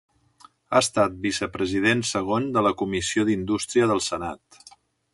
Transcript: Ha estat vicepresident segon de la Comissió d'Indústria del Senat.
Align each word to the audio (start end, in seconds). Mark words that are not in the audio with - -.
Ha 0.71 0.79
estat 0.85 1.19
vicepresident 1.25 2.03
segon 2.13 2.49
de 2.57 2.65
la 2.69 2.75
Comissió 2.83 3.29
d'Indústria 3.31 3.93
del 3.93 4.07
Senat. 4.11 4.63